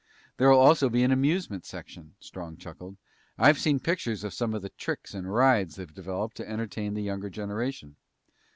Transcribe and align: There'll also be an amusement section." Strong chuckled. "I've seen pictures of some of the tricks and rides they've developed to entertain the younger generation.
There'll 0.37 0.57
also 0.59 0.89
be 0.89 1.03
an 1.03 1.11
amusement 1.11 1.63
section." 1.63 2.15
Strong 2.19 2.57
chuckled. 2.57 2.97
"I've 3.37 3.59
seen 3.59 3.79
pictures 3.79 4.23
of 4.23 4.33
some 4.33 4.55
of 4.55 4.63
the 4.63 4.69
tricks 4.69 5.13
and 5.13 5.31
rides 5.31 5.75
they've 5.75 5.93
developed 5.93 6.37
to 6.37 6.49
entertain 6.49 6.95
the 6.95 7.03
younger 7.03 7.29
generation. 7.29 7.97